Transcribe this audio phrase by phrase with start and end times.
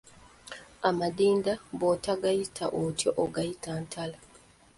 [0.89, 4.17] Amadinda bw'otagayita otyo ogayita Ntaala.